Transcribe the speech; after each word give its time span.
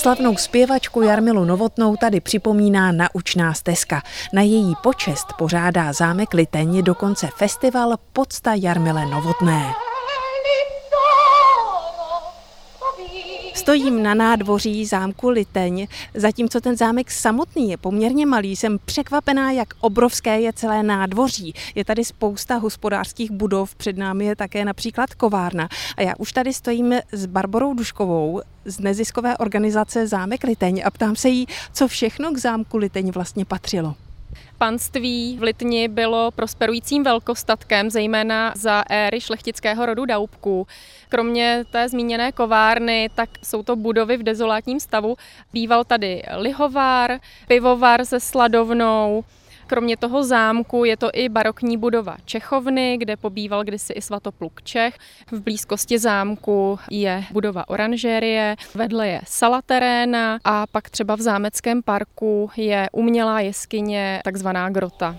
Slavnou 0.00 0.36
zpěvačku 0.36 1.02
Jarmilu 1.02 1.44
Novotnou 1.44 1.96
tady 1.96 2.20
připomíná 2.20 2.92
naučná 2.92 3.54
stezka. 3.54 4.02
Na 4.32 4.42
její 4.42 4.74
počest 4.82 5.26
pořádá 5.38 5.92
zámek 5.92 6.34
Liteň 6.34 6.82
dokonce 6.82 7.28
festival 7.36 7.96
Podsta 8.12 8.54
Jarmile 8.54 9.06
Novotné. 9.06 9.72
Stojím 13.54 14.02
na 14.02 14.14
nádvoří 14.14 14.86
zámku 14.86 15.28
Liteň, 15.28 15.86
zatímco 16.14 16.60
ten 16.60 16.76
zámek 16.76 17.10
samotný 17.10 17.70
je 17.70 17.76
poměrně 17.76 18.26
malý. 18.26 18.56
Jsem 18.56 18.78
překvapená, 18.84 19.50
jak 19.50 19.68
obrovské 19.80 20.40
je 20.40 20.52
celé 20.52 20.82
nádvoří. 20.82 21.54
Je 21.74 21.84
tady 21.84 22.04
spousta 22.04 22.56
hospodářských 22.56 23.30
budov, 23.30 23.74
před 23.74 23.96
námi 23.96 24.24
je 24.24 24.36
také 24.36 24.64
například 24.64 25.14
kovárna. 25.14 25.68
A 25.96 26.02
já 26.02 26.12
už 26.18 26.32
tady 26.32 26.52
stojím 26.52 26.94
s 27.12 27.26
Barborou 27.26 27.74
Duškovou 27.74 28.40
z 28.64 28.80
neziskové 28.80 29.36
organizace 29.36 30.06
Zámek 30.06 30.44
Liteň 30.44 30.82
a 30.84 30.90
ptám 30.90 31.16
se 31.16 31.28
jí, 31.28 31.46
co 31.72 31.88
všechno 31.88 32.32
k 32.32 32.38
zámku 32.38 32.76
Liteň 32.76 33.10
vlastně 33.10 33.44
patřilo. 33.44 33.94
Panství 34.58 35.36
v 35.38 35.42
Litni 35.42 35.88
bylo 35.88 36.30
prosperujícím 36.30 37.02
velkostatkem, 37.02 37.90
zejména 37.90 38.52
za 38.56 38.84
éry 38.90 39.20
šlechtického 39.20 39.86
rodu 39.86 40.04
Daubků. 40.04 40.66
Kromě 41.08 41.64
té 41.70 41.88
zmíněné 41.88 42.32
kovárny, 42.32 43.10
tak 43.14 43.30
jsou 43.42 43.62
to 43.62 43.76
budovy 43.76 44.16
v 44.16 44.22
dezolátním 44.22 44.80
stavu. 44.80 45.16
Býval 45.52 45.84
tady 45.84 46.22
lihovár, 46.36 47.18
pivovar 47.48 48.04
se 48.04 48.20
sladovnou, 48.20 49.24
Kromě 49.70 49.96
toho 49.96 50.24
zámku 50.24 50.84
je 50.84 50.96
to 50.96 51.10
i 51.12 51.28
barokní 51.28 51.76
budova 51.76 52.16
Čechovny, 52.24 52.96
kde 52.98 53.16
pobýval 53.16 53.64
kdysi 53.64 53.92
i 53.92 54.02
svatopluk 54.02 54.62
Čech. 54.62 54.98
V 55.30 55.40
blízkosti 55.40 55.98
zámku 55.98 56.78
je 56.90 57.24
budova 57.32 57.68
oranžérie, 57.68 58.56
vedle 58.74 59.08
je 59.08 59.20
sala 59.26 59.62
teréna 59.62 60.38
a 60.44 60.66
pak 60.66 60.90
třeba 60.90 61.16
v 61.16 61.20
zámeckém 61.20 61.82
parku 61.82 62.50
je 62.56 62.88
umělá 62.92 63.40
jeskyně, 63.40 64.20
takzvaná 64.24 64.70
grota. 64.70 65.16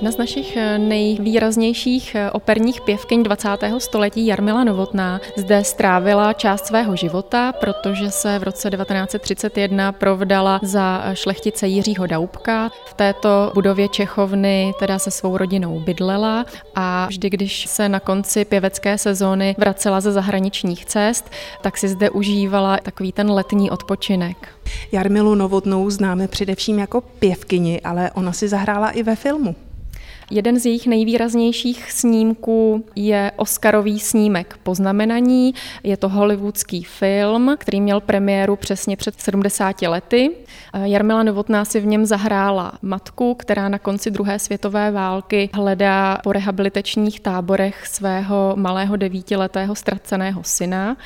Jedna 0.00 0.12
z 0.12 0.16
našich 0.16 0.56
eh, 0.56 0.78
nejvýraznějších 0.78 2.14
eh, 2.14 2.30
operních 2.30 2.80
pěvkyň 2.80 3.22
20. 3.22 3.48
století 3.78 4.26
Jarmila 4.26 4.64
Novotná 4.64 5.20
zde 5.36 5.64
strávila 5.64 6.32
část 6.32 6.66
svého 6.66 6.96
života, 6.96 7.52
protože 7.52 8.10
se 8.10 8.38
v 8.38 8.42
roce 8.42 8.70
1931 8.70 9.92
provdala 9.92 10.60
za 10.62 11.02
eh, 11.04 11.16
šlechtice 11.16 11.66
Jiřího 11.66 12.06
Daubka. 12.06 12.70
V 12.86 12.94
této 12.94 13.50
budově 13.54 13.88
Čechovny 13.88 14.72
teda 14.78 14.98
se 14.98 15.10
svou 15.10 15.36
rodinou 15.36 15.80
bydlela 15.80 16.44
a 16.74 17.06
vždy, 17.06 17.30
když 17.30 17.66
se 17.66 17.88
na 17.88 18.00
konci 18.00 18.44
pěvecké 18.44 18.98
sezóny 18.98 19.54
vracela 19.58 20.00
ze 20.00 20.12
zahraničních 20.12 20.84
cest, 20.84 21.30
tak 21.62 21.76
si 21.76 21.88
zde 21.88 22.10
užívala 22.10 22.78
takový 22.82 23.12
ten 23.12 23.30
letní 23.30 23.70
odpočinek. 23.70 24.48
Jarmilu 24.92 25.34
Novotnou 25.34 25.90
známe 25.90 26.28
především 26.28 26.78
jako 26.78 27.00
pěvkyni, 27.00 27.80
ale 27.80 28.10
ona 28.10 28.32
si 28.32 28.48
zahrála 28.48 28.90
i 28.90 29.02
ve 29.02 29.16
filmu. 29.16 29.54
Jeden 30.32 30.60
z 30.60 30.66
jejich 30.66 30.86
nejvýraznějších 30.86 31.92
snímků 31.92 32.84
je 32.96 33.32
Oscarový 33.36 34.00
snímek 34.00 34.58
Poznamenaní. 34.62 35.54
Je 35.82 35.96
to 35.96 36.08
hollywoodský 36.08 36.84
film, 36.84 37.54
který 37.58 37.80
měl 37.80 38.00
premiéru 38.00 38.56
přesně 38.56 38.96
před 38.96 39.20
70 39.20 39.82
lety. 39.82 40.30
Jarmila 40.84 41.22
Novotná 41.22 41.64
si 41.64 41.80
v 41.80 41.86
něm 41.86 42.06
zahrála 42.06 42.72
matku, 42.82 43.34
která 43.34 43.68
na 43.68 43.78
konci 43.78 44.10
druhé 44.10 44.38
světové 44.38 44.90
války 44.90 45.50
hledá 45.52 46.18
po 46.22 46.32
rehabilitačních 46.32 47.20
táborech 47.20 47.86
svého 47.86 48.52
malého 48.56 48.96
devítiletého 48.96 49.74
ztraceného 49.74 50.42
syna. 50.44 50.96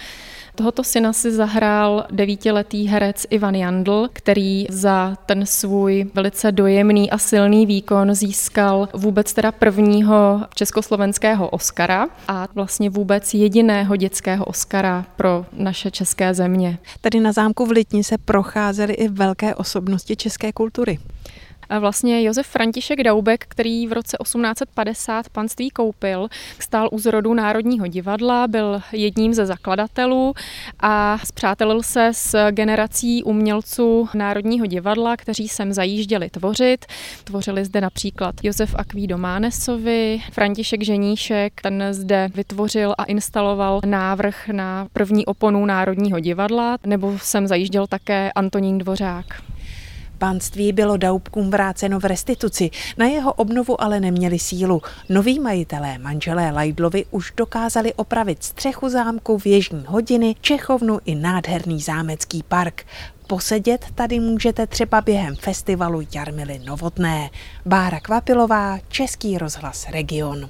Tohoto 0.57 0.85
syna 0.85 1.13
si 1.13 1.33
zahrál 1.33 2.07
devítiletý 2.11 2.87
herec 2.87 3.27
Ivan 3.31 3.55
Jandl, 3.55 4.09
který 4.13 4.67
za 4.71 5.17
ten 5.27 5.47
svůj 5.47 6.11
velice 6.15 6.53
dojemný 6.53 7.11
a 7.11 7.19
silný 7.19 7.67
výkon 7.67 8.15
získal 8.15 8.89
vůbec 8.95 9.33
teda 9.33 9.53
prvního 9.53 10.41
československého 10.55 11.49
Oscara 11.49 12.09
a 12.29 12.49
vlastně 12.55 12.91
vůbec 12.91 13.35
jediného 13.35 13.97
dětského 13.97 14.45
Oscara 14.45 15.05
pro 15.17 15.47
naše 15.53 15.91
české 15.91 16.35
země. 16.35 16.79
Tady 17.01 17.21
na 17.21 17.33
zámku 17.33 17.67
v 17.67 17.71
Litni 17.71 18.05
se 18.05 18.19
procházely 18.19 18.93
i 18.93 19.09
velké 19.09 19.55
osobnosti 19.55 20.17
české 20.17 20.53
kultury. 20.53 20.99
Vlastně 21.81 22.23
Josef 22.23 22.47
František 22.47 23.03
Daubek, 23.03 23.45
který 23.49 23.87
v 23.87 23.93
roce 23.93 24.17
1850 24.23 25.29
panství 25.29 25.71
koupil, 25.71 26.29
stál 26.59 26.89
u 26.93 26.99
zrodu 26.99 27.35
Národního 27.35 27.87
divadla, 27.87 28.47
byl 28.49 28.81
jedním 28.93 29.35
ze 29.35 29.47
zakladatelů 29.47 30.35
a 30.81 31.19
zpřátelil 31.25 31.83
se 31.83 32.11
s 32.13 32.51
generací 32.51 33.23
umělců 33.23 34.09
Národního 34.15 34.67
divadla, 34.67 35.17
kteří 35.17 35.49
sem 35.49 35.73
zajížděli 35.73 36.31
tvořit. 36.31 36.87
Tvořili 37.25 37.65
zde 37.65 37.81
například 37.81 38.35
Josef 38.43 38.75
Akvído 38.79 39.19
Mánesovi, 39.19 40.21
František 40.33 40.83
Ženíšek, 40.83 41.61
ten 41.63 41.85
zde 41.91 42.29
vytvořil 42.35 42.95
a 42.99 43.05
instaloval 43.05 43.81
návrh 43.87 44.49
na 44.49 44.87
první 44.93 45.27
oponu 45.27 45.67
Národního 45.67 46.21
divadla, 46.21 46.77
nebo 46.87 47.19
sem 47.19 47.47
zajížděl 47.47 47.87
také 47.87 48.33
Antonín 48.33 48.79
Dvořák. 48.79 49.54
Pánství 50.25 50.73
bylo 50.73 50.97
Daubkům 50.97 51.51
vráceno 51.51 52.01
v 52.01 52.05
restituci, 52.05 52.71
na 52.99 53.07
jeho 53.07 53.33
obnovu 53.33 53.81
ale 53.81 54.01
neměli 54.01 54.39
sílu. 54.39 54.83
Noví 55.09 55.41
majitelé, 55.41 55.99
manželé 55.99 56.51
Lajdlovi, 56.51 57.05
už 57.11 57.33
dokázali 57.37 57.95
opravit 57.95 58.45
střechu 58.45 58.89
zámku, 58.89 59.39
věžní 59.39 59.85
hodiny, 59.87 60.37
Čechovnu 60.41 61.01
i 61.05 61.15
nádherný 61.15 61.81
zámecký 61.81 62.43
park. 62.43 62.87
Posedět 63.27 63.87
tady 63.95 64.21
můžete 64.21 64.67
třeba 64.67 65.01
během 65.01 65.37
festivalu 65.37 66.03
Jarmily 66.15 66.59
Novotné. 66.59 67.31
Bára 67.67 68.01
Kvapilová, 68.01 68.79
Český 68.89 69.39
rozhlas 69.39 69.87
Region. 69.91 70.49